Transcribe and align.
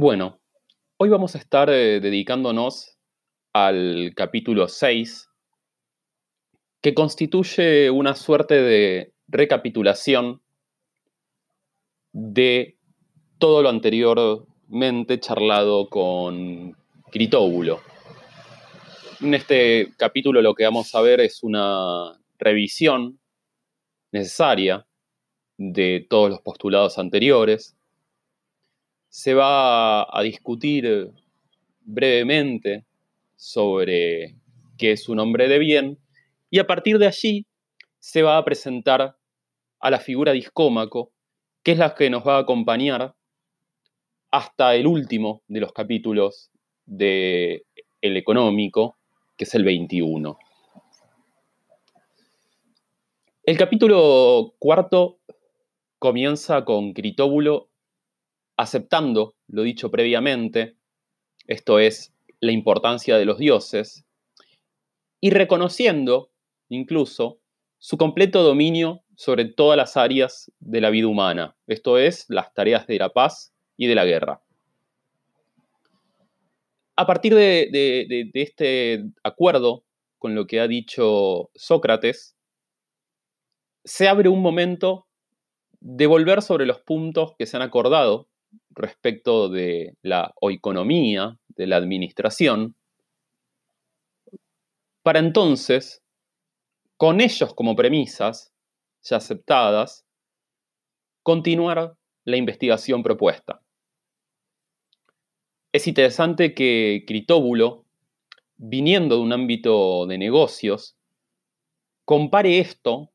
Bueno, 0.00 0.38
hoy 0.96 1.08
vamos 1.08 1.34
a 1.34 1.38
estar 1.38 1.68
eh, 1.70 1.98
dedicándonos 1.98 3.00
al 3.52 4.12
capítulo 4.14 4.68
6, 4.68 5.28
que 6.80 6.94
constituye 6.94 7.90
una 7.90 8.14
suerte 8.14 8.62
de 8.62 9.12
recapitulación 9.26 10.40
de 12.12 12.78
todo 13.38 13.60
lo 13.64 13.70
anteriormente 13.70 15.18
charlado 15.18 15.88
con 15.88 16.76
Critóbulo. 17.10 17.80
En 19.20 19.34
este 19.34 19.94
capítulo 19.96 20.42
lo 20.42 20.54
que 20.54 20.62
vamos 20.62 20.94
a 20.94 21.00
ver 21.00 21.20
es 21.20 21.42
una 21.42 22.20
revisión 22.38 23.18
necesaria 24.12 24.86
de 25.56 26.06
todos 26.08 26.30
los 26.30 26.40
postulados 26.40 26.98
anteriores. 27.00 27.74
Se 29.08 29.34
va 29.34 30.02
a 30.02 30.22
discutir 30.22 31.10
brevemente 31.80 32.84
sobre 33.36 34.36
qué 34.76 34.92
es 34.92 35.08
un 35.08 35.20
hombre 35.20 35.48
de 35.48 35.58
bien 35.58 35.98
y 36.50 36.58
a 36.58 36.66
partir 36.66 36.98
de 36.98 37.06
allí 37.06 37.46
se 37.98 38.22
va 38.22 38.36
a 38.36 38.44
presentar 38.44 39.16
a 39.80 39.90
la 39.90 39.98
figura 39.98 40.32
discómaco, 40.32 41.12
que 41.62 41.72
es 41.72 41.78
la 41.78 41.94
que 41.94 42.10
nos 42.10 42.26
va 42.26 42.36
a 42.36 42.40
acompañar 42.40 43.14
hasta 44.30 44.74
el 44.74 44.86
último 44.86 45.42
de 45.48 45.60
los 45.60 45.72
capítulos 45.72 46.50
de 46.84 47.64
El 48.00 48.16
Económico, 48.16 48.98
que 49.36 49.44
es 49.44 49.54
el 49.54 49.64
21. 49.64 50.38
El 53.44 53.56
capítulo 53.56 54.54
cuarto 54.58 55.20
comienza 55.98 56.64
con 56.64 56.92
Critóbulo 56.92 57.67
aceptando 58.58 59.36
lo 59.46 59.62
dicho 59.62 59.90
previamente, 59.90 60.76
esto 61.46 61.78
es, 61.78 62.12
la 62.40 62.52
importancia 62.52 63.16
de 63.16 63.24
los 63.24 63.38
dioses, 63.38 64.04
y 65.20 65.30
reconociendo 65.30 66.30
incluso 66.68 67.40
su 67.78 67.96
completo 67.96 68.42
dominio 68.42 69.02
sobre 69.16 69.46
todas 69.46 69.76
las 69.76 69.96
áreas 69.96 70.52
de 70.58 70.80
la 70.80 70.90
vida 70.90 71.06
humana, 71.06 71.56
esto 71.66 71.98
es, 71.98 72.26
las 72.28 72.52
tareas 72.52 72.86
de 72.86 72.98
la 72.98 73.08
paz 73.10 73.54
y 73.76 73.86
de 73.86 73.94
la 73.94 74.04
guerra. 74.04 74.42
A 76.96 77.06
partir 77.06 77.34
de, 77.34 77.68
de 77.70 78.30
este 78.34 79.04
acuerdo 79.22 79.84
con 80.18 80.34
lo 80.34 80.48
que 80.48 80.58
ha 80.58 80.66
dicho 80.66 81.50
Sócrates, 81.54 82.36
se 83.84 84.08
abre 84.08 84.28
un 84.28 84.42
momento 84.42 85.06
de 85.80 86.08
volver 86.08 86.42
sobre 86.42 86.66
los 86.66 86.80
puntos 86.80 87.34
que 87.38 87.46
se 87.46 87.56
han 87.56 87.62
acordado 87.62 88.28
respecto 88.78 89.48
de 89.48 89.94
la 90.02 90.32
oeconomía, 90.40 91.38
de 91.48 91.66
la 91.66 91.76
administración, 91.76 92.74
para 95.02 95.20
entonces, 95.20 96.02
con 96.96 97.20
ellos 97.20 97.54
como 97.54 97.76
premisas 97.76 98.52
ya 99.02 99.16
aceptadas, 99.16 100.04
continuar 101.22 101.96
la 102.24 102.36
investigación 102.36 103.02
propuesta. 103.02 103.62
Es 105.72 105.86
interesante 105.86 106.54
que 106.54 107.04
Critóbulo, 107.06 107.84
viniendo 108.56 109.16
de 109.16 109.22
un 109.22 109.32
ámbito 109.32 110.06
de 110.06 110.18
negocios, 110.18 110.96
compare 112.04 112.58
esto 112.58 113.10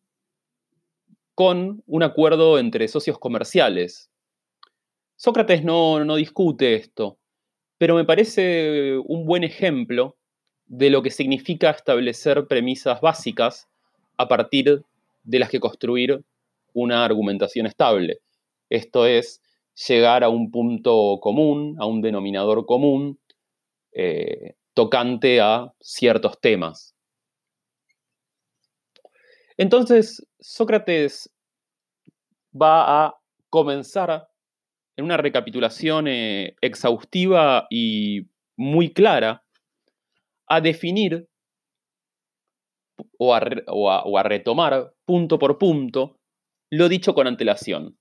con 1.35 1.83
un 1.87 2.03
acuerdo 2.03 2.59
entre 2.59 2.87
socios 2.87 3.17
comerciales. 3.17 4.12
Sócrates 5.23 5.63
no, 5.63 6.03
no 6.03 6.17
discute 6.17 6.75
esto, 6.75 7.17
pero 7.77 7.95
me 7.95 8.03
parece 8.03 8.97
un 9.05 9.25
buen 9.25 9.45
ejemplo 9.45 10.17
de 10.65 10.89
lo 10.89 11.01
que 11.01 11.11
significa 11.11 11.69
establecer 11.69 12.45
premisas 12.45 12.99
básicas 12.99 13.69
a 14.17 14.27
partir 14.27 14.83
de 15.23 15.39
las 15.39 15.49
que 15.49 15.61
construir 15.61 16.25
una 16.73 17.05
argumentación 17.05 17.67
estable. 17.67 18.19
Esto 18.69 19.05
es 19.05 19.41
llegar 19.87 20.25
a 20.25 20.29
un 20.29 20.51
punto 20.51 21.19
común, 21.21 21.77
a 21.79 21.85
un 21.85 22.01
denominador 22.01 22.65
común, 22.65 23.17
eh, 23.93 24.55
tocante 24.73 25.39
a 25.39 25.73
ciertos 25.79 26.37
temas. 26.41 26.93
Entonces, 29.55 30.21
Sócrates 30.41 31.29
va 32.53 33.05
a 33.05 33.15
comenzar 33.49 34.32
en 34.95 35.05
una 35.05 35.17
recapitulación 35.17 36.07
eh, 36.07 36.55
exhaustiva 36.61 37.67
y 37.69 38.27
muy 38.55 38.93
clara 38.93 39.43
a 40.47 40.61
definir 40.61 41.27
o 43.17 43.33
a, 43.33 44.23
retomar 44.23 44.93
punto 45.05 45.39
por 45.39 45.57
punto 45.57 46.19
lo 46.69 46.89
dicho 46.89 47.13
con 47.13 47.27
antelación. 47.27 47.97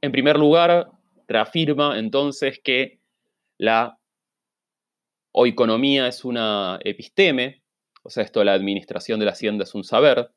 En 0.00 0.12
primer 0.12 0.38
lugar, 0.38 0.90
reafirma 1.26 1.98
entonces 1.98 2.60
que 2.62 3.00
la 3.58 3.98
oeconomía 5.32 6.06
es 6.06 6.24
una 6.24 6.78
episteme, 6.84 7.62
o 8.02 8.10
sea, 8.10 8.22
esto 8.22 8.44
la 8.44 8.52
administración 8.52 9.18
de 9.18 9.26
la 9.26 9.32
hacienda 9.32 9.64
es 9.64 9.74
un 9.74 9.82
saber. 9.82 10.30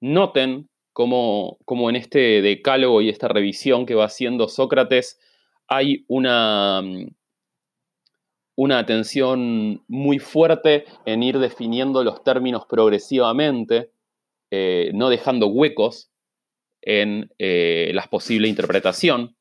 Noten 0.00 0.68
cómo, 0.92 1.58
en 1.68 1.96
este 1.96 2.42
decálogo 2.42 3.00
y 3.00 3.08
esta 3.08 3.28
revisión 3.28 3.86
que 3.86 3.94
va 3.94 4.06
haciendo 4.06 4.48
Sócrates 4.48 5.20
hay 5.68 6.04
una, 6.08 6.82
una 8.56 8.78
atención 8.78 9.84
muy 9.86 10.18
fuerte 10.18 10.86
en 11.06 11.22
ir 11.22 11.38
definiendo 11.38 12.02
los 12.02 12.24
términos 12.24 12.64
progresivamente, 12.66 13.92
eh, 14.50 14.90
no 14.94 15.10
dejando 15.10 15.46
huecos 15.46 16.10
en 16.82 17.30
eh, 17.38 17.92
la 17.94 18.02
posible 18.04 18.48
interpretación. 18.48 19.36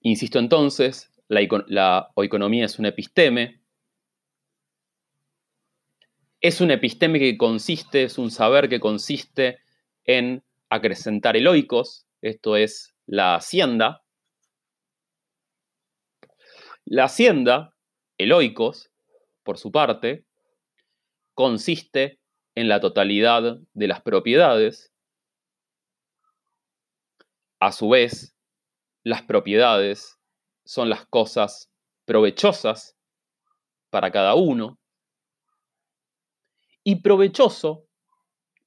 Insisto 0.00 0.38
entonces, 0.38 1.12
la, 1.28 1.40
la 1.68 2.10
es 2.16 2.78
un 2.78 2.86
episteme. 2.86 3.63
Es 6.44 6.60
un 6.60 6.70
episteme 6.70 7.18
que 7.18 7.38
consiste, 7.38 8.02
es 8.02 8.18
un 8.18 8.30
saber 8.30 8.68
que 8.68 8.78
consiste 8.78 9.60
en 10.04 10.44
acrecentar 10.68 11.38
eloicos, 11.38 12.06
esto 12.20 12.56
es 12.56 12.94
la 13.06 13.34
hacienda. 13.34 14.04
La 16.84 17.04
hacienda, 17.04 17.74
eloicos, 18.18 18.90
por 19.42 19.56
su 19.56 19.72
parte, 19.72 20.26
consiste 21.32 22.20
en 22.54 22.68
la 22.68 22.78
totalidad 22.78 23.56
de 23.72 23.88
las 23.88 24.02
propiedades. 24.02 24.92
A 27.58 27.72
su 27.72 27.88
vez, 27.88 28.36
las 29.02 29.22
propiedades 29.22 30.18
son 30.66 30.90
las 30.90 31.06
cosas 31.06 31.70
provechosas 32.04 32.98
para 33.88 34.10
cada 34.10 34.34
uno. 34.34 34.78
Y 36.84 36.96
provechoso 36.96 37.88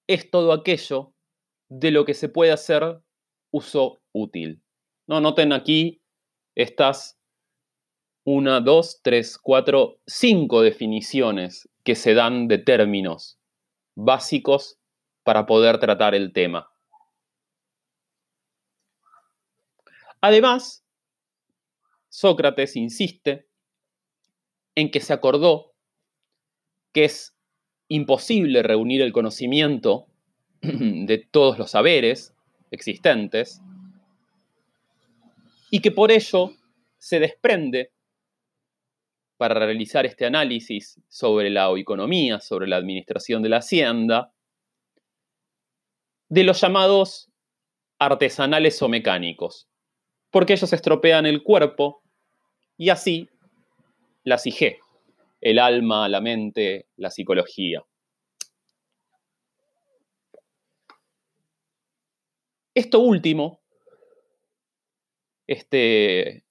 es 0.07 0.29
todo 0.31 0.51
aquello 0.51 1.13
de 1.69 1.91
lo 1.91 2.03
que 2.03 2.13
se 2.13 2.29
puede 2.29 2.51
hacer 2.51 3.01
uso 3.51 4.01
útil. 4.11 4.63
No, 5.05 5.21
noten 5.21 5.53
aquí 5.53 6.01
estas 6.55 7.17
una, 8.23 8.59
dos, 8.59 8.99
tres, 9.03 9.37
cuatro, 9.37 10.01
cinco 10.05 10.61
definiciones 10.61 11.69
que 11.85 11.95
se 11.95 12.13
dan 12.13 12.49
de 12.49 12.57
términos 12.57 13.39
básicos 13.95 14.77
para 15.23 15.45
poder 15.45 15.79
tratar 15.79 16.13
el 16.13 16.33
tema. 16.33 16.69
Además, 20.19 20.85
Sócrates 22.09 22.75
insiste 22.75 23.47
en 24.75 24.91
que 24.91 24.99
se 24.99 25.13
acordó 25.13 25.73
que 26.91 27.05
es 27.05 27.36
imposible 27.87 28.63
reunir 28.63 29.01
el 29.01 29.13
conocimiento 29.13 30.07
de 30.61 31.27
todos 31.31 31.57
los 31.57 31.71
saberes 31.71 32.33
existentes 32.71 33.61
y 35.69 35.79
que 35.79 35.91
por 35.91 36.11
ello 36.11 36.51
se 36.97 37.19
desprende 37.19 37.91
para 39.37 39.53
realizar 39.53 40.05
este 40.05 40.25
análisis 40.25 40.99
sobre 41.07 41.49
la 41.49 41.69
economía, 41.77 42.39
sobre 42.39 42.67
la 42.67 42.77
administración 42.77 43.43
de 43.43 43.49
la 43.49 43.57
hacienda, 43.57 44.33
de 46.29 46.43
los 46.43 46.59
llamados 46.59 47.29
artesanales 47.99 48.81
o 48.81 48.89
mecánicos, 48.89 49.67
porque 50.31 50.53
ellos 50.53 50.73
estropean 50.73 51.25
el 51.25 51.43
cuerpo 51.43 52.01
y 52.77 52.89
así 52.89 53.29
la 54.23 54.37
psique, 54.37 54.79
el 55.41 55.59
alma, 55.59 56.09
la 56.09 56.21
mente, 56.21 56.87
la 56.95 57.09
psicología. 57.09 57.83
Esto 62.73 62.99
último, 62.99 63.61
este 65.47 66.45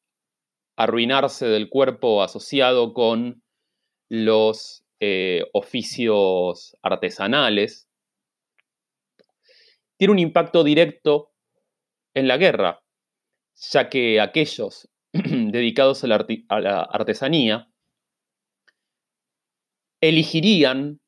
arruinarse 0.76 1.46
del 1.46 1.68
cuerpo 1.68 2.22
asociado 2.22 2.92
con 2.92 3.42
los 4.08 4.84
eh, 5.00 5.42
oficios 5.52 6.76
artesanales, 6.82 7.88
tiene 9.96 10.12
un 10.12 10.18
impacto 10.18 10.64
directo 10.64 11.32
en 12.14 12.28
la 12.28 12.36
guerra, 12.36 12.82
ya 13.54 13.88
que 13.88 14.20
aquellos 14.20 14.88
dedicados 15.12 16.04
a 16.04 16.08
la, 16.08 16.82
artesanía 16.82 17.70
elegirían 20.08 21.00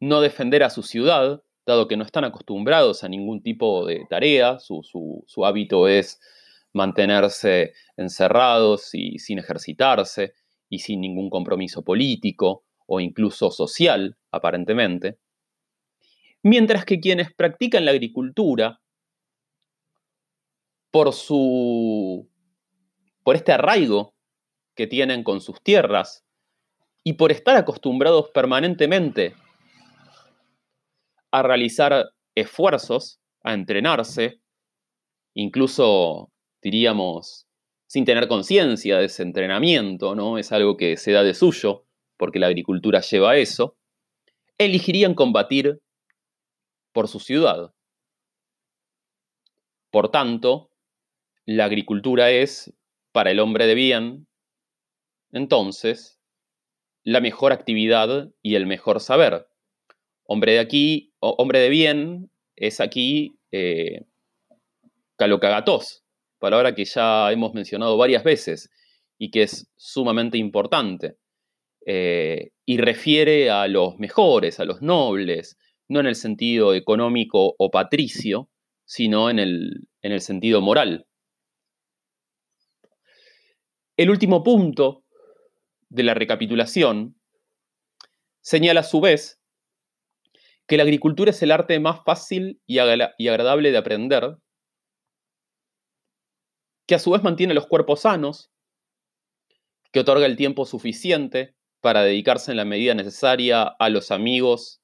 no 0.00 0.20
defender 0.20 0.62
a 0.62 0.70
su 0.70 0.82
ciudad, 0.82 1.42
dado 1.66 1.88
que 1.88 1.96
no 1.96 2.04
están 2.04 2.24
acostumbrados 2.24 3.04
a 3.04 3.08
ningún 3.08 3.42
tipo 3.42 3.84
de 3.86 4.06
tarea, 4.08 4.58
su, 4.58 4.82
su 4.82 5.44
hábito 5.44 5.88
es 5.88 6.20
mantenerse 6.72 7.72
encerrados 7.96 8.94
y 8.94 9.18
sin 9.18 9.38
ejercitarse 9.38 10.34
y 10.68 10.80
sin 10.80 11.00
ningún 11.00 11.30
compromiso 11.30 11.82
político 11.82 12.64
o 12.86 13.00
incluso 13.00 13.50
social, 13.50 14.16
aparentemente. 14.30 15.18
Mientras 16.42 16.84
que 16.84 17.00
quienes 17.00 17.34
practican 17.34 17.84
la 17.84 17.90
agricultura, 17.90 18.80
por 20.90 21.12
su 21.12 22.28
por 23.22 23.36
este 23.36 23.52
arraigo 23.52 24.14
que 24.74 24.86
tienen 24.86 25.22
con 25.22 25.40
sus 25.40 25.62
tierras 25.62 26.24
y 27.04 27.14
por 27.14 27.32
estar 27.32 27.56
acostumbrados 27.56 28.30
permanentemente 28.30 29.34
a 31.30 31.42
realizar 31.42 32.10
esfuerzos, 32.34 33.20
a 33.42 33.54
entrenarse, 33.54 34.40
incluso 35.34 36.30
diríamos 36.62 37.46
sin 37.86 38.04
tener 38.04 38.28
conciencia 38.28 38.98
de 38.98 39.06
ese 39.06 39.22
entrenamiento, 39.22 40.14
¿no? 40.14 40.38
Es 40.38 40.52
algo 40.52 40.76
que 40.76 40.96
se 40.96 41.12
da 41.12 41.22
de 41.22 41.34
suyo, 41.34 41.86
porque 42.18 42.38
la 42.38 42.46
agricultura 42.46 43.00
lleva 43.00 43.30
a 43.30 43.36
eso, 43.36 43.76
elegirían 44.58 45.14
combatir 45.14 45.80
por 46.92 47.08
su 47.08 47.20
ciudad. 47.20 47.72
Por 49.90 50.10
tanto, 50.10 50.70
la 51.46 51.64
agricultura 51.64 52.30
es 52.30 52.74
para 53.12 53.30
el 53.30 53.40
hombre 53.40 53.66
de 53.66 53.74
bien, 53.74 54.26
entonces, 55.32 56.17
la 57.08 57.22
mejor 57.22 57.52
actividad 57.52 58.28
y 58.42 58.56
el 58.56 58.66
mejor 58.66 59.00
saber. 59.00 59.46
Hombre 60.24 60.52
de 60.52 60.58
aquí, 60.58 61.14
hombre 61.20 61.58
de 61.58 61.70
bien, 61.70 62.30
es 62.54 62.80
aquí 62.80 63.38
eh, 63.50 64.02
calocagatos, 65.16 66.04
palabra 66.38 66.74
que 66.74 66.84
ya 66.84 67.32
hemos 67.32 67.54
mencionado 67.54 67.96
varias 67.96 68.24
veces 68.24 68.70
y 69.16 69.30
que 69.30 69.44
es 69.44 69.70
sumamente 69.78 70.36
importante. 70.36 71.16
Eh, 71.86 72.50
y 72.66 72.76
refiere 72.76 73.48
a 73.48 73.68
los 73.68 73.98
mejores, 73.98 74.60
a 74.60 74.66
los 74.66 74.82
nobles, 74.82 75.56
no 75.88 76.00
en 76.00 76.08
el 76.08 76.14
sentido 76.14 76.74
económico 76.74 77.54
o 77.56 77.70
patricio, 77.70 78.50
sino 78.84 79.30
en 79.30 79.38
el, 79.38 79.88
en 80.02 80.12
el 80.12 80.20
sentido 80.20 80.60
moral. 80.60 81.06
El 83.96 84.10
último 84.10 84.42
punto 84.42 85.04
de 85.90 86.02
la 86.02 86.14
recapitulación 86.14 87.18
señala 88.40 88.80
a 88.80 88.84
su 88.84 89.00
vez 89.00 89.40
que 90.66 90.76
la 90.76 90.82
agricultura 90.82 91.30
es 91.30 91.42
el 91.42 91.50
arte 91.50 91.80
más 91.80 92.04
fácil 92.04 92.60
y, 92.66 92.78
agradable 92.78 93.72
de 93.72 93.78
aprender, 93.78 94.36
que 96.86 96.94
a 96.94 96.98
su 96.98 97.10
vez 97.10 97.22
mantiene 97.22 97.54
los 97.54 97.66
cuerpos 97.66 98.02
sanos, 98.02 98.50
que 99.92 100.00
otorga 100.00 100.26
el 100.26 100.36
tiempo 100.36 100.66
suficiente 100.66 101.54
para 101.80 102.02
dedicarse 102.02 102.50
en 102.50 102.58
la 102.58 102.66
medida 102.66 102.94
necesaria 102.94 103.62
a 103.62 103.88
los 103.88 104.10
amigos 104.10 104.82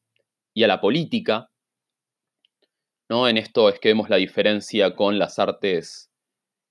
y 0.54 0.64
a 0.64 0.68
la 0.68 0.80
política. 0.80 1.50
¿no? 3.10 3.28
En 3.28 3.36
esto 3.36 3.68
es 3.68 3.78
que 3.78 3.90
vemos 3.90 4.08
la 4.08 4.16
diferencia 4.16 4.94
con 4.94 5.18
las 5.18 5.38
artes 5.38 6.10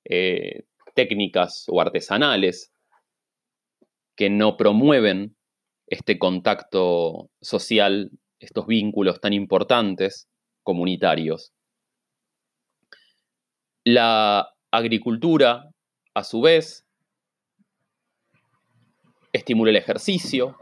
eh, 0.06 0.63
técnicas 0.95 1.65
o 1.68 1.79
artesanales 1.79 2.72
que 4.15 4.30
no 4.30 4.57
promueven 4.57 5.36
este 5.88 6.18
contacto 6.19 7.30
social, 7.42 8.12
estos 8.39 8.68
vínculos 8.68 9.19
tan 9.21 9.33
importantes 9.33 10.27
comunitarios. 10.63 11.54
La 13.83 14.50
agricultura, 14.71 15.69
a 16.13 16.24
su 16.24 16.42
vez, 16.42 16.86
estimula 19.33 19.71
el 19.71 19.77
ejercicio, 19.77 20.57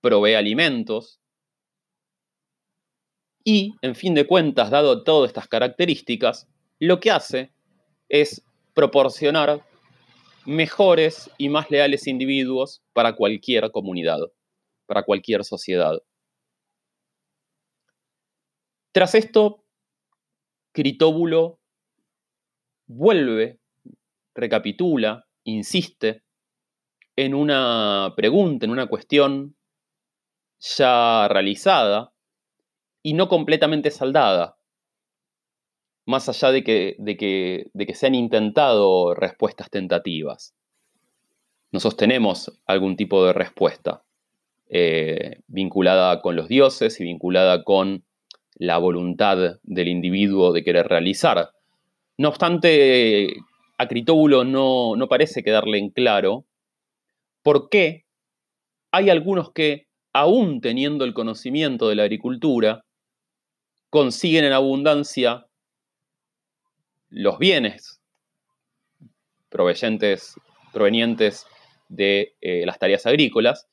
provee 0.00 0.34
alimentos 0.34 1.20
y, 3.44 3.74
en 3.82 3.94
fin 3.94 4.14
de 4.14 4.26
cuentas, 4.26 4.70
dado 4.70 5.02
todas 5.02 5.30
estas 5.30 5.48
características, 5.48 6.48
lo 6.78 7.00
que 7.00 7.10
hace 7.10 7.52
es 8.08 8.42
proporcionar 8.74 9.66
mejores 10.50 11.30
y 11.38 11.48
más 11.48 11.70
leales 11.70 12.08
individuos 12.08 12.82
para 12.92 13.14
cualquier 13.14 13.70
comunidad, 13.70 14.18
para 14.86 15.04
cualquier 15.04 15.44
sociedad. 15.44 16.02
Tras 18.92 19.14
esto, 19.14 19.64
Critóbulo 20.72 21.60
vuelve, 22.88 23.60
recapitula, 24.34 25.28
insiste 25.44 26.24
en 27.14 27.34
una 27.34 28.14
pregunta, 28.16 28.66
en 28.66 28.72
una 28.72 28.88
cuestión 28.88 29.56
ya 30.58 31.28
realizada 31.28 32.12
y 33.04 33.14
no 33.14 33.28
completamente 33.28 33.92
saldada, 33.92 34.58
más 36.10 36.28
allá 36.28 36.52
de 36.52 36.62
que, 36.62 36.96
de 36.98 37.16
que, 37.16 37.70
de 37.72 37.86
que 37.86 37.94
se 37.94 38.06
han 38.06 38.14
intentado 38.14 39.14
respuestas 39.14 39.70
tentativas. 39.70 40.54
No 41.72 41.80
sostenemos 41.80 42.60
algún 42.66 42.96
tipo 42.96 43.24
de 43.24 43.32
respuesta 43.32 44.02
eh, 44.68 45.40
vinculada 45.46 46.20
con 46.20 46.36
los 46.36 46.48
dioses 46.48 47.00
y 47.00 47.04
vinculada 47.04 47.64
con 47.64 48.04
la 48.54 48.78
voluntad 48.78 49.58
del 49.62 49.88
individuo 49.88 50.52
de 50.52 50.62
querer 50.62 50.86
realizar. 50.86 51.50
No 52.18 52.28
obstante, 52.28 53.34
a 53.78 53.88
Critóbulo 53.88 54.44
no, 54.44 54.96
no 54.96 55.08
parece 55.08 55.42
quedarle 55.42 55.78
en 55.78 55.90
claro 55.90 56.44
por 57.42 57.70
qué 57.70 58.04
hay 58.92 59.08
algunos 59.08 59.52
que, 59.52 59.86
aún 60.12 60.60
teniendo 60.60 61.04
el 61.04 61.14
conocimiento 61.14 61.88
de 61.88 61.94
la 61.94 62.02
agricultura, 62.02 62.84
consiguen 63.88 64.44
en 64.44 64.52
abundancia 64.52 65.46
los 67.10 67.38
bienes 67.38 68.00
provenientes, 69.50 70.36
de 71.88 72.36
eh, 72.40 72.64
las 72.64 72.78
tareas 72.78 73.04
agrícolas, 73.04 73.68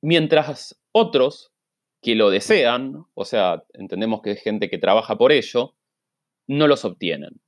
mientras 0.00 0.80
otros 0.92 1.52
que 2.00 2.14
lo 2.14 2.30
desean, 2.30 3.06
o 3.14 3.24
sea, 3.24 3.64
entendemos 3.72 4.22
que 4.22 4.30
es 4.32 4.42
gente 4.42 4.70
que 4.70 4.78
trabaja 4.78 5.16
por 5.16 5.32
ello, 5.32 5.74
no 6.46 6.68
los 6.68 6.84
obtienen. 6.84 7.40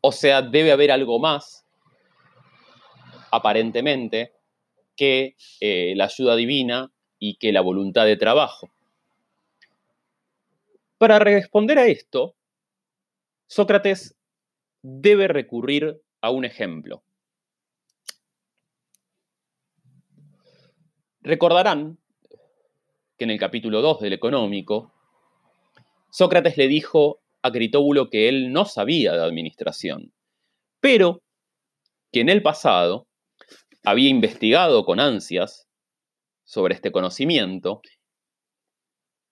O 0.00 0.12
sea, 0.12 0.42
debe 0.42 0.70
haber 0.70 0.92
algo 0.92 1.18
más, 1.18 1.66
aparentemente, 3.32 4.32
que 4.94 5.34
eh, 5.60 5.94
la 5.96 6.04
ayuda 6.04 6.36
divina 6.36 6.92
y 7.18 7.36
que 7.36 7.52
la 7.52 7.62
voluntad 7.62 8.04
de 8.04 8.16
trabajo. 8.16 8.73
Para 11.04 11.18
responder 11.18 11.78
a 11.78 11.86
esto, 11.86 12.34
Sócrates 13.46 14.16
debe 14.80 15.28
recurrir 15.28 16.00
a 16.22 16.30
un 16.30 16.46
ejemplo. 16.46 17.04
Recordarán 21.20 21.98
que 23.18 23.24
en 23.24 23.32
el 23.32 23.38
capítulo 23.38 23.82
2 23.82 24.00
del 24.00 24.14
Económico, 24.14 24.94
Sócrates 26.10 26.56
le 26.56 26.68
dijo 26.68 27.20
a 27.42 27.52
Critóbulo 27.52 28.08
que 28.08 28.30
él 28.30 28.50
no 28.50 28.64
sabía 28.64 29.12
de 29.12 29.24
administración, 29.24 30.14
pero 30.80 31.22
que 32.12 32.20
en 32.20 32.30
el 32.30 32.40
pasado 32.40 33.08
había 33.84 34.08
investigado 34.08 34.86
con 34.86 35.00
ansias 35.00 35.68
sobre 36.44 36.74
este 36.74 36.90
conocimiento 36.90 37.82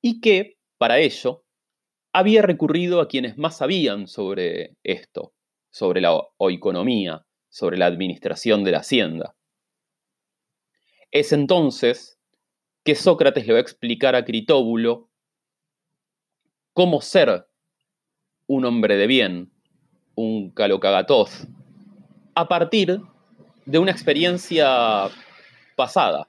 y 0.02 0.20
que, 0.20 0.58
para 0.76 0.98
ello, 0.98 1.41
había 2.12 2.42
recurrido 2.42 3.00
a 3.00 3.08
quienes 3.08 3.38
más 3.38 3.58
sabían 3.58 4.06
sobre 4.06 4.76
esto, 4.82 5.32
sobre 5.70 6.00
la 6.00 6.20
economía, 6.50 7.24
sobre 7.48 7.78
la 7.78 7.86
administración 7.86 8.64
de 8.64 8.72
la 8.72 8.78
hacienda. 8.78 9.34
Es 11.10 11.32
entonces 11.32 12.18
que 12.84 12.94
Sócrates 12.94 13.46
le 13.46 13.52
va 13.52 13.58
a 13.58 13.62
explicar 13.62 14.14
a 14.14 14.24
Critóbulo 14.24 15.08
cómo 16.72 17.00
ser 17.00 17.46
un 18.46 18.64
hombre 18.64 18.96
de 18.96 19.06
bien, 19.06 19.52
un 20.14 20.50
calocagatoz, 20.50 21.46
a 22.34 22.48
partir 22.48 23.00
de 23.64 23.78
una 23.78 23.92
experiencia 23.92 25.08
pasada. 25.76 26.28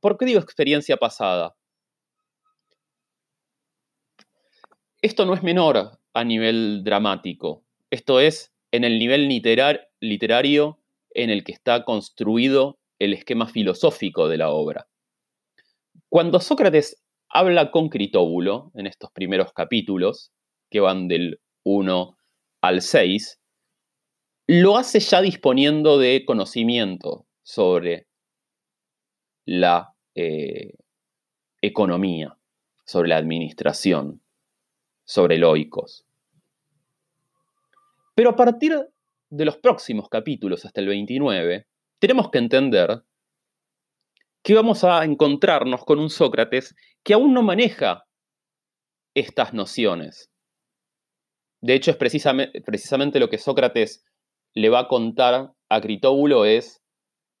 ¿Por 0.00 0.16
qué 0.16 0.24
digo 0.24 0.40
experiencia 0.40 0.96
pasada? 0.96 1.54
Esto 5.02 5.24
no 5.24 5.32
es 5.32 5.42
menor 5.42 5.98
a 6.12 6.24
nivel 6.24 6.84
dramático, 6.84 7.64
esto 7.90 8.20
es 8.20 8.52
en 8.70 8.84
el 8.84 8.98
nivel 8.98 9.28
literario 9.28 10.78
en 11.14 11.30
el 11.30 11.42
que 11.42 11.52
está 11.52 11.84
construido 11.84 12.78
el 12.98 13.14
esquema 13.14 13.46
filosófico 13.46 14.28
de 14.28 14.36
la 14.36 14.50
obra. 14.50 14.88
Cuando 16.10 16.38
Sócrates 16.38 17.02
habla 17.30 17.70
con 17.70 17.88
Critóbulo 17.88 18.72
en 18.74 18.86
estos 18.86 19.10
primeros 19.12 19.52
capítulos, 19.52 20.32
que 20.70 20.80
van 20.80 21.08
del 21.08 21.40
1 21.64 22.18
al 22.60 22.82
6, 22.82 23.40
lo 24.48 24.76
hace 24.76 25.00
ya 25.00 25.22
disponiendo 25.22 25.98
de 25.98 26.24
conocimiento 26.26 27.26
sobre 27.42 28.06
la 29.46 29.94
eh, 30.14 30.74
economía, 31.62 32.36
sobre 32.84 33.08
la 33.08 33.16
administración, 33.16 34.20
sobre. 35.10 35.40
Pero 38.14 38.30
a 38.30 38.36
partir 38.36 38.78
de 39.28 39.44
los 39.44 39.56
próximos 39.56 40.08
capítulos 40.08 40.64
hasta 40.64 40.80
el 40.80 40.86
29, 40.86 41.66
tenemos 41.98 42.30
que 42.30 42.38
entender 42.38 43.02
que 44.42 44.54
vamos 44.54 44.84
a 44.84 45.04
encontrarnos 45.04 45.84
con 45.84 45.98
un 45.98 46.10
Sócrates 46.10 46.76
que 47.02 47.14
aún 47.14 47.34
no 47.34 47.42
maneja 47.42 48.04
estas 49.14 49.52
nociones. 49.52 50.30
De 51.60 51.74
hecho, 51.74 51.90
es 51.90 51.96
precisamente, 51.96 52.60
precisamente 52.60 53.18
lo 53.18 53.28
que 53.28 53.38
Sócrates 53.38 54.04
le 54.54 54.68
va 54.68 54.80
a 54.80 54.88
contar 54.88 55.52
a 55.68 55.80
Critóbulo 55.80 56.44
es 56.44 56.82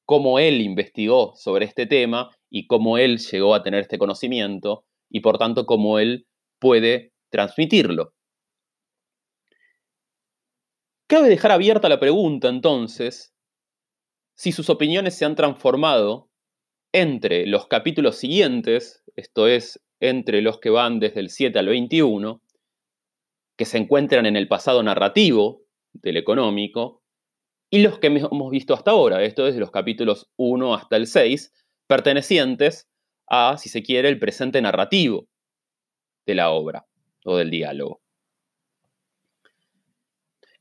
cómo 0.06 0.40
él 0.40 0.60
investigó 0.60 1.34
sobre 1.36 1.66
este 1.66 1.86
tema 1.86 2.30
y 2.50 2.66
cómo 2.66 2.98
él 2.98 3.18
llegó 3.18 3.54
a 3.54 3.62
tener 3.62 3.82
este 3.82 3.96
conocimiento 3.96 4.84
y 5.08 5.20
por 5.20 5.38
tanto 5.38 5.66
cómo 5.66 6.00
él 6.00 6.26
puede 6.58 7.09
transmitirlo. 7.30 8.12
Cabe 11.08 11.28
dejar 11.28 11.52
abierta 11.52 11.88
la 11.88 11.98
pregunta 11.98 12.48
entonces 12.48 13.34
si 14.36 14.52
sus 14.52 14.70
opiniones 14.70 15.16
se 15.16 15.24
han 15.24 15.34
transformado 15.34 16.30
entre 16.92 17.46
los 17.46 17.66
capítulos 17.66 18.16
siguientes, 18.16 19.02
esto 19.16 19.46
es, 19.46 19.82
entre 20.00 20.40
los 20.40 20.60
que 20.60 20.70
van 20.70 20.98
desde 20.98 21.20
el 21.20 21.28
7 21.28 21.58
al 21.58 21.66
21, 21.66 22.42
que 23.58 23.64
se 23.66 23.76
encuentran 23.76 24.24
en 24.24 24.36
el 24.36 24.48
pasado 24.48 24.82
narrativo 24.82 25.62
del 25.92 26.16
económico, 26.16 27.02
y 27.70 27.82
los 27.82 27.98
que 27.98 28.06
hemos 28.06 28.50
visto 28.50 28.72
hasta 28.72 28.92
ahora, 28.92 29.22
esto 29.22 29.46
es, 29.46 29.56
los 29.56 29.70
capítulos 29.70 30.30
1 30.36 30.74
hasta 30.74 30.96
el 30.96 31.06
6, 31.06 31.52
pertenecientes 31.86 32.88
a, 33.28 33.58
si 33.58 33.68
se 33.68 33.82
quiere, 33.82 34.08
el 34.08 34.18
presente 34.18 34.62
narrativo 34.62 35.28
de 36.26 36.34
la 36.34 36.50
obra 36.50 36.86
o 37.24 37.36
del 37.36 37.50
diálogo. 37.50 38.00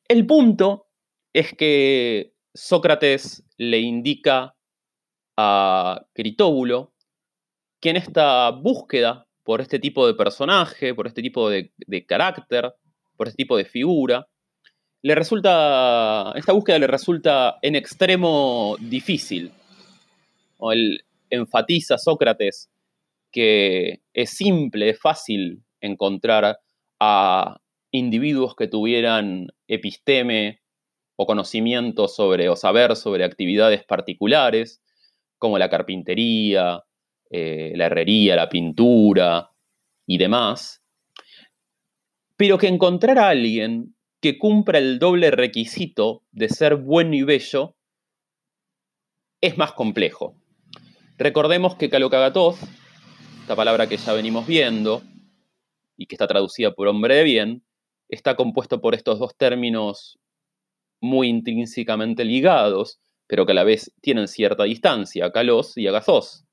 El 0.08 0.26
punto 0.26 0.88
es 1.34 1.54
que 1.54 2.34
Sócrates 2.54 3.44
le 3.58 3.80
indica 3.80 4.56
a 5.38 6.06
Critóbulo 6.14 6.94
que 7.80 7.92
en 7.92 7.96
esta 7.96 8.50
búsqueda 8.52 9.28
por 9.44 9.62
este 9.62 9.80
tipo 9.80 10.06
de 10.06 10.14
personaje, 10.14 10.94
por 10.94 11.08
este 11.08 11.22
tipo 11.22 11.50
de, 11.50 11.72
carácter, 12.08 12.74
por 13.16 13.28
este 13.28 13.38
tipo 13.38 13.58
de 13.58 13.66
figura, 13.66 14.28
le 15.02 15.16
resulta, 15.16 16.34
esta 16.36 16.54
búsqueda 16.54 16.80
le 16.80 16.88
resulta 16.88 17.58
en 17.62 17.76
extremo 17.76 18.76
difícil. 18.80 19.52
O 20.58 20.72
él 20.72 21.06
enfatiza 21.30 21.98
Sócrates 21.98 22.70
que 23.32 24.02
es 24.14 24.32
simple, 24.32 24.90
es 24.90 25.00
fácil 25.00 25.64
encontrar 25.82 26.60
a 27.00 27.62
individuos 27.92 28.56
que 28.56 28.68
tuvieran 28.68 29.48
episteme 29.68 30.62
o 31.16 31.26
conocimiento 31.26 32.08
sobre, 32.08 32.50
o 32.50 32.56
saber 32.56 32.96
sobre 32.96 33.24
actividades 33.24 33.84
particulares, 33.84 34.82
como 35.38 35.58
la 35.58 35.70
carpintería, 35.70 36.84
eh, 37.30 37.74
la 37.76 37.86
herrería, 37.88 38.36
la 38.36 38.50
pintura 38.50 39.52
y 40.06 40.18
demás, 40.18 40.84
pero 42.36 42.58
que 42.58 42.68
encontrar 42.68 43.20
a 43.20 43.30
alguien 43.30 43.96
que 44.22 44.38
cumpla 44.38 44.78
el 44.78 45.00
doble 45.00 45.32
requisito 45.32 46.24
de 46.32 46.50
ser 46.50 46.76
bueno 46.76 47.16
y 47.16 47.24
bello 47.24 47.76
es 49.42 49.58
más 49.58 49.74
complejo. 49.74 50.36
Recordemos 51.18 51.76
que 51.76 51.90
Calocagatoz, 51.90 52.60
esta 53.42 53.56
palabra 53.56 53.88
que 53.88 53.98
ya 53.98 54.14
venimos 54.14 54.48
viendo 54.48 55.02
y 56.00 56.08
que 56.08 56.16
está 56.16 56.28
traducida 56.28 56.74
por 56.74 56.88
hombre 56.88 57.16
de 57.16 57.24
bien, 57.26 57.64
está 58.08 58.38
compuesto 58.38 58.80
por 58.80 58.96
estos 58.96 59.20
dos 59.20 59.36
términos 59.36 60.18
muy 61.02 61.28
intrínsecamente 61.28 62.24
ligados, 62.24 63.02
pero 63.28 63.46
que 63.46 63.52
a 63.52 63.56
la 63.56 63.66
vez 63.66 63.94
tienen 64.00 64.30
cierta 64.30 64.64
distancia, 64.64 65.30
calos 65.34 65.78
y 65.78 65.88
agazos. 65.88 66.46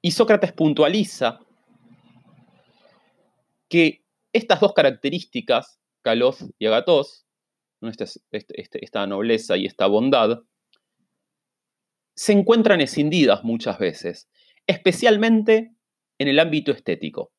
Y 0.00 0.12
Sócrates 0.12 0.52
puntualiza 0.52 1.40
que 3.68 4.04
estas 4.32 4.60
dos 4.60 4.74
características, 4.74 5.80
calos 6.02 6.44
y 6.56 6.66
agatos, 6.66 7.26
este 7.82 8.04
este, 8.30 8.60
este, 8.60 8.84
esta 8.84 9.08
nobleza 9.08 9.56
y 9.56 9.66
esta 9.66 9.88
bondad, 9.88 10.38
se 12.14 12.32
encuentran 12.32 12.80
escindidas 12.80 13.42
muchas 13.42 13.80
veces, 13.80 14.28
especialmente 14.68 15.74
en 16.18 16.28
el 16.28 16.38
ámbito 16.38 16.72
estético. 16.72 17.32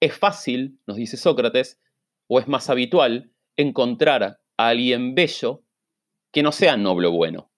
Es 0.00 0.16
fácil, 0.16 0.80
nos 0.86 0.96
dice 0.96 1.16
Sócrates, 1.16 1.80
o 2.28 2.40
es 2.40 2.48
más 2.48 2.70
habitual 2.70 3.32
encontrar 3.56 4.22
a 4.22 4.68
alguien 4.68 5.14
bello 5.14 5.62
que 6.32 6.42
no 6.42 6.52
sea 6.52 6.76
noble 6.76 7.08
o 7.08 7.12
bueno. 7.12 7.50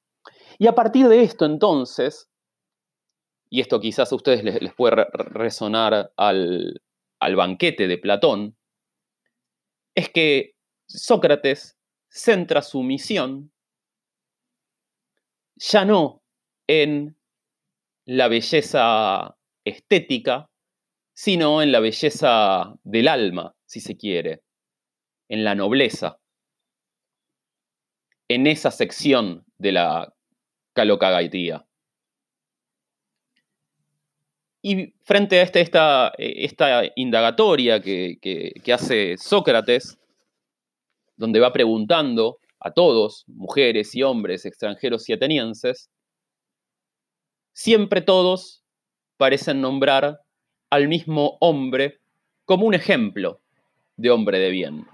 Y 0.58 0.66
a 0.66 0.74
partir 0.74 1.08
de 1.08 1.22
esto, 1.22 1.44
entonces, 1.44 2.30
y 3.50 3.60
esto 3.60 3.80
quizás 3.80 4.12
a 4.12 4.16
ustedes 4.16 4.44
les, 4.44 4.74
puede 4.74 5.06
resonar 5.12 6.12
al, 6.16 6.82
al 7.20 7.36
banquete 7.36 7.88
de 7.88 7.98
Platón, 7.98 8.56
es 9.94 10.10
que 10.10 10.54
Sócrates 10.86 11.76
centra 12.08 12.62
su 12.62 12.82
misión 12.82 13.52
ya 15.56 15.84
no 15.84 16.22
en 16.66 17.16
la 18.04 18.28
belleza 18.28 19.35
estética, 19.66 20.48
sino 21.12 21.60
en 21.60 21.72
la 21.72 21.80
belleza 21.80 22.74
del 22.84 23.08
alma, 23.08 23.54
si 23.66 23.80
se 23.80 23.96
quiere, 23.96 24.42
en 25.28 25.44
la 25.44 25.54
nobleza, 25.54 26.18
en 28.28 28.46
esa 28.46 28.70
sección 28.70 29.44
de 29.58 29.72
la 29.72 30.14
calocagaitía. 30.72 31.66
Y 34.62 34.94
frente 35.02 35.38
a 35.40 35.42
este, 35.42 35.60
esta, 35.60 36.12
esta, 36.18 36.82
indagatoria 36.96 37.80
que, 37.80 38.18
que 38.20 38.72
hace 38.72 39.16
Sócrates, 39.16 39.98
donde 41.16 41.40
va 41.40 41.52
preguntando 41.52 42.38
a 42.60 42.72
todos, 42.72 43.24
mujeres 43.26 43.94
y 43.94 44.02
hombres, 44.02 44.44
extranjeros 44.44 45.08
y 45.08 45.12
atenienses, 45.12 45.90
siempre 47.52 48.00
todos 48.00 48.65
parecen 49.16 49.60
nombrar 49.60 50.20
al 50.70 50.88
mismo 50.88 51.36
hombre 51.40 52.00
como 52.44 52.66
un 52.66 52.74
ejemplo 52.74 53.40
de 53.96 54.10
hombre 54.10 54.38
de 54.38 54.50
bien. 54.50 54.86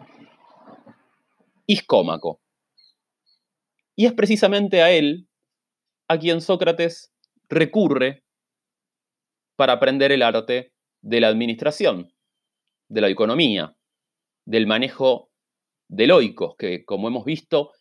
Iscómaco. 1.66 2.40
Y 3.96 4.06
es 4.06 4.12
precisamente 4.12 4.82
a 4.82 4.90
él 4.90 5.28
a 6.08 6.18
quien 6.18 6.40
Sócrates 6.40 7.12
recurre 7.48 8.22
para 9.56 9.74
aprender 9.74 10.12
el 10.12 10.22
arte 10.22 10.72
de 11.02 11.20
la 11.20 11.28
administración, 11.28 12.12
de 12.88 13.00
la 13.00 13.08
economía, 13.08 13.76
del 14.46 14.66
manejo 14.66 15.30
de 15.88 16.06
loicos, 16.06 16.56
que 16.56 16.84
como 16.84 17.08
hemos 17.08 17.24
visto 17.24 17.72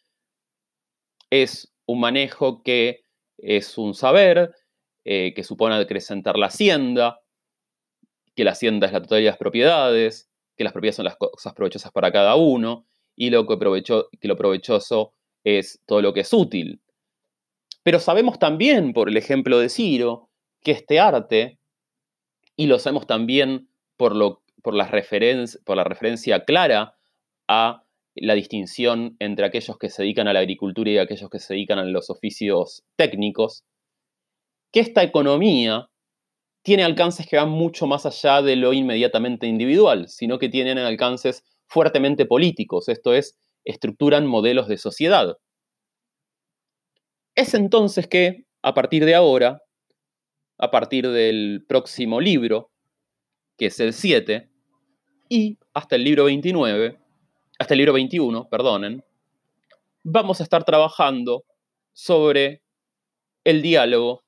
es 1.29 1.73
un 1.85 2.01
manejo 2.01 2.61
que 2.61 3.05
es 3.37 3.77
un 3.77 3.93
saber, 3.93 4.53
eh, 5.05 5.33
que 5.35 5.43
supone 5.43 5.75
acrecentar 5.75 6.37
la 6.37 6.47
hacienda, 6.47 7.21
que 8.35 8.43
la 8.43 8.51
hacienda 8.51 8.87
es 8.87 8.93
la 8.93 9.01
totalidad 9.01 9.27
de 9.27 9.31
las 9.31 9.37
propiedades, 9.37 10.29
que 10.55 10.63
las 10.63 10.73
propiedades 10.73 10.95
son 10.97 11.05
las 11.05 11.17
cosas 11.17 11.53
provechosas 11.53 11.91
para 11.91 12.11
cada 12.11 12.35
uno, 12.35 12.85
y 13.15 13.29
lo 13.29 13.45
que, 13.45 13.57
que 14.19 14.27
lo 14.27 14.37
provechoso 14.37 15.13
es 15.43 15.81
todo 15.85 16.01
lo 16.01 16.13
que 16.13 16.21
es 16.21 16.33
útil. 16.33 16.81
Pero 17.83 17.99
sabemos 17.99 18.39
también, 18.39 18.93
por 18.93 19.09
el 19.09 19.17
ejemplo 19.17 19.59
de 19.59 19.69
Ciro, 19.69 20.29
que 20.61 20.71
este 20.71 20.99
arte, 20.99 21.57
y 22.55 22.67
lo 22.67 22.77
sabemos 22.79 23.07
también 23.07 23.69
por, 23.97 24.15
lo, 24.15 24.43
por, 24.61 24.75
la, 24.75 24.89
por 25.65 25.77
la 25.77 25.83
referencia 25.83 26.45
clara 26.45 26.95
a 27.47 27.83
la 28.15 28.33
distinción 28.35 29.15
entre 29.19 29.45
aquellos 29.45 29.77
que 29.77 29.89
se 29.89 30.03
dedican 30.03 30.27
a 30.27 30.33
la 30.33 30.39
agricultura 30.39 30.91
y 30.91 30.97
aquellos 30.97 31.29
que 31.29 31.39
se 31.39 31.53
dedican 31.53 31.79
a 31.79 31.85
los 31.85 32.09
oficios 32.09 32.83
técnicos, 32.95 33.63
que 34.71 34.79
esta 34.79 35.03
economía 35.03 35.89
tiene 36.63 36.83
alcances 36.83 37.27
que 37.27 37.37
van 37.37 37.49
mucho 37.49 37.87
más 37.87 38.05
allá 38.05 38.41
de 38.41 38.55
lo 38.55 38.73
inmediatamente 38.73 39.47
individual, 39.47 40.07
sino 40.07 40.37
que 40.37 40.49
tienen 40.49 40.77
alcances 40.77 41.43
fuertemente 41.67 42.25
políticos, 42.25 42.87
esto 42.89 43.13
es, 43.13 43.37
estructuran 43.65 44.27
modelos 44.27 44.67
de 44.67 44.77
sociedad. 44.77 45.37
Es 47.35 47.53
entonces 47.53 48.07
que, 48.07 48.45
a 48.61 48.73
partir 48.73 49.05
de 49.05 49.15
ahora, 49.15 49.61
a 50.57 50.69
partir 50.69 51.07
del 51.09 51.65
próximo 51.67 52.21
libro, 52.21 52.71
que 53.57 53.67
es 53.67 53.79
el 53.79 53.93
7, 53.93 54.49
y 55.29 55.57
hasta 55.73 55.95
el 55.95 56.03
libro 56.03 56.25
29, 56.25 56.99
hasta 57.57 57.73
el 57.73 57.77
libro 57.77 57.93
21, 57.93 58.49
perdonen, 58.49 59.03
vamos 60.03 60.39
a 60.39 60.43
estar 60.43 60.63
trabajando 60.63 61.45
sobre 61.93 62.61
el 63.43 63.61
diálogo 63.61 64.23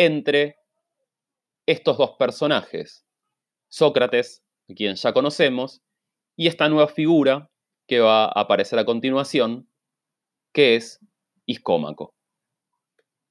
entre 0.00 0.56
estos 1.66 1.98
dos 1.98 2.12
personajes, 2.12 3.04
Sócrates, 3.68 4.42
a 4.70 4.72
quien 4.72 4.94
ya 4.96 5.12
conocemos, 5.12 5.82
y 6.36 6.46
esta 6.46 6.70
nueva 6.70 6.88
figura 6.88 7.50
que 7.86 8.00
va 8.00 8.24
a 8.24 8.40
aparecer 8.40 8.78
a 8.78 8.86
continuación, 8.86 9.68
que 10.54 10.76
es 10.76 11.00
Iscómaco. 11.44 12.14